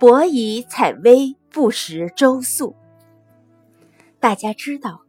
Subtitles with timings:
[0.00, 2.74] 伯夷采薇，不食周粟。
[4.18, 5.02] 大家知道，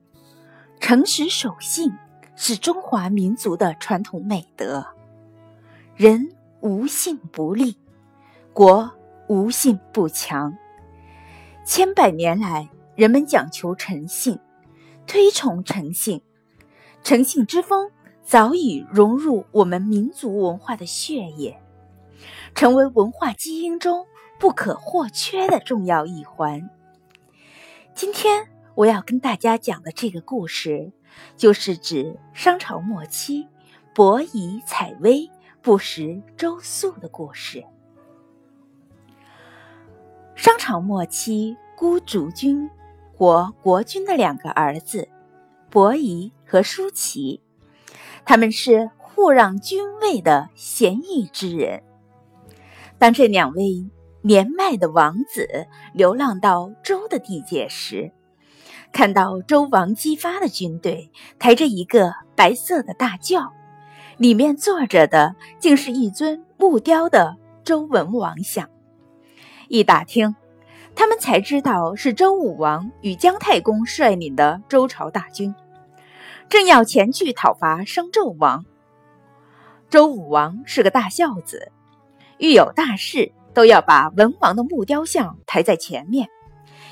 [0.81, 1.93] 诚实守信
[2.35, 4.85] 是中华民族的传统美德。
[5.95, 7.77] 人无信不立，
[8.51, 8.91] 国
[9.29, 10.53] 无信不强。
[11.65, 14.37] 千百年来，人们讲求诚信，
[15.07, 16.21] 推崇诚信，
[17.01, 17.89] 诚信之风
[18.25, 21.57] 早已融入我们民族文化的血液，
[22.53, 24.05] 成为文化基因中。
[24.41, 26.67] 不可或缺的重要一环。
[27.93, 30.91] 今天我要跟大家讲的这个故事，
[31.37, 33.47] 就是指商朝末期
[33.93, 35.29] 伯夷采薇
[35.61, 37.63] 不食周粟的故事。
[40.35, 42.67] 商朝末期，孤竹君
[43.15, 45.07] 国国君的两个儿子
[45.69, 47.39] 伯夷和叔齐，
[48.25, 51.83] 他们是互让君位的贤义之人。
[52.97, 53.85] 当这两位。
[54.23, 58.11] 年迈的王子流浪到周的地界时，
[58.91, 61.09] 看到周王姬发的军队
[61.39, 63.51] 抬着一个白色的大轿，
[64.17, 68.69] 里面坐着的竟是一尊木雕的周文王像。
[69.69, 70.35] 一打听，
[70.95, 75.55] 他们才知道是周武王与姜太公率领的周朝大军，
[76.47, 78.65] 正要前去讨伐商纣王。
[79.89, 81.71] 周武王是个大孝子，
[82.37, 83.31] 遇有大事。
[83.53, 86.27] 都要把文王的木雕像抬在前面，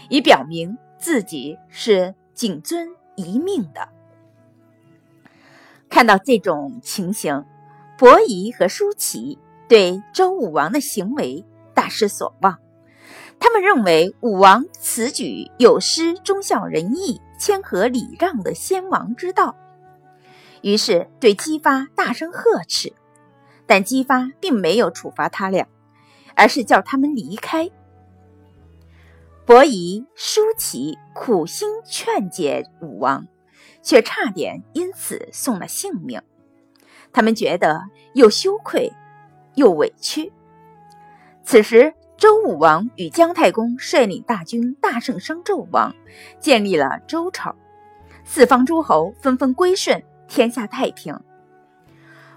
[0.10, 3.90] 以表明自己是谨遵遗命的。
[5.90, 7.46] 看到这种情形，
[7.98, 12.60] 伯夷和叔齐对周武王的行为大失所望。
[13.40, 19.56] 他们认为武王此举有失忠孝仁义、谦和礼让的先王之道，
[20.62, 22.92] 于是对姬发大声呵斥。
[23.66, 25.68] 但姬发并没有处罚他俩。
[26.36, 27.70] 而是叫他们离开。
[29.46, 33.28] 伯夷、叔齐苦心劝解武王，
[33.82, 36.22] 却差点因此送了性命。
[37.12, 37.82] 他们觉得
[38.14, 38.94] 又羞愧
[39.56, 40.32] 又委屈。
[41.44, 45.96] 此时，周武王与姜太公率领大军大胜商纣王，
[46.40, 47.56] 建立了周朝，
[48.24, 51.20] 四方诸侯纷纷归顺，天下太平。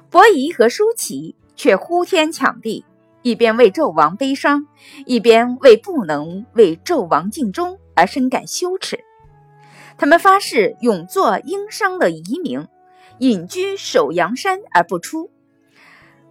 [0.08, 2.86] 伯夷和叔齐却呼天抢地。
[3.22, 4.66] 一边为纣王悲伤，
[5.06, 8.98] 一边为不能为纣王尽忠而深感羞耻。
[9.96, 12.66] 他们发誓永做殷商的遗民，
[13.18, 15.30] 隐居首阳山而不出，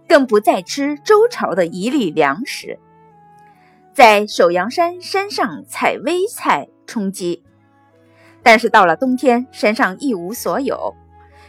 [0.06, 2.78] 更不再吃周朝的一粒粮食，
[3.94, 7.42] 在首阳山山上采薇菜充饥。
[8.42, 10.94] 但是到了冬天，山上一无所有。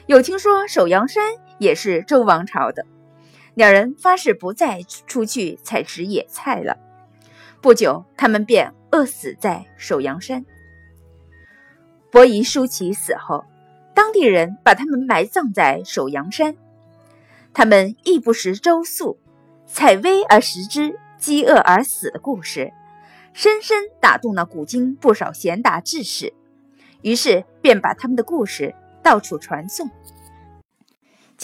[0.05, 2.85] 有听说首阳山也是周王朝的。
[3.55, 6.77] 两人发誓不再出去采食野菜了。
[7.61, 10.45] 不久，他们便饿死在首阳山。
[12.11, 13.45] 伯夷、叔齐死后，
[13.93, 16.55] 当地人把他们埋葬在首阳山。
[17.53, 19.17] 他们亦不食周粟，
[19.67, 22.73] 采薇而食之，饥饿而死的故事，
[23.33, 26.33] 深深打动了古今不少贤达志士，
[27.01, 29.89] 于是便把他们的故事到处传颂。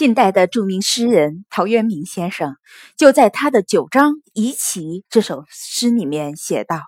[0.00, 2.56] 近代的著名诗人陶渊明先生，
[2.96, 4.80] 就在他的《九章遗奇》
[5.10, 6.80] 这首诗里面写道：“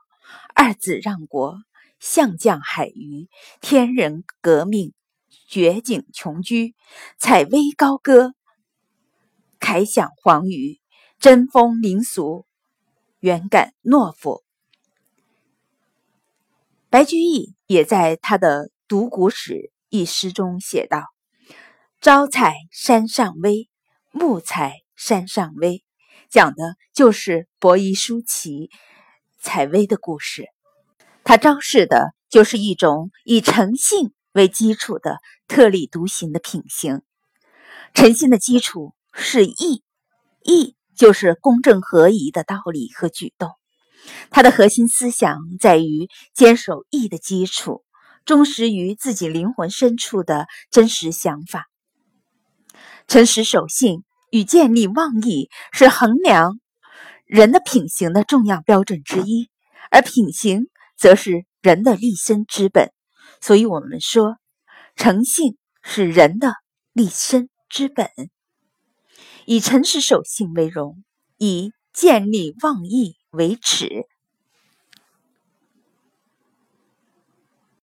[0.56, 1.58] 二子让国，
[2.00, 3.28] 相将海隅，
[3.60, 4.94] 天人革命，
[5.46, 6.74] 绝景穷居，
[7.18, 8.32] 采薇高歌，
[9.60, 10.80] 凯享黄鱼，
[11.18, 12.46] 贞风临俗，
[13.20, 14.42] 远感懦夫。”
[16.88, 19.52] 白居易也在他的《读古史》
[19.90, 21.11] 一诗中写道。
[22.02, 23.68] 朝采山上薇，
[24.10, 25.84] 暮采山上薇，
[26.28, 28.70] 讲的就是伯夷叔齐
[29.40, 30.48] 采薇的故事。
[31.22, 37.02] 他昭示的就是一种以诚信为基础的特立独行的品行。
[37.94, 39.84] 诚信的基础是义，
[40.42, 43.52] 义就是公正合宜的道理和举动。
[44.28, 47.84] 他的核心思想在于坚守义的基础，
[48.24, 51.68] 忠实于自己灵魂深处的真实想法。
[53.12, 56.58] 诚实守信与建立忘义是衡量
[57.26, 59.50] 人的品行的重要标准之一，
[59.90, 62.90] 而品行则是人的立身之本。
[63.38, 64.38] 所以，我们说，
[64.96, 66.54] 诚信是人的
[66.94, 68.08] 立身之本。
[69.44, 71.04] 以诚实守信为荣，
[71.36, 74.06] 以建立忘义为耻，